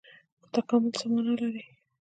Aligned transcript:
تکامل 0.53 0.91
څه 0.99 1.05
مانا 1.11 1.33
لري؟ 1.41 1.63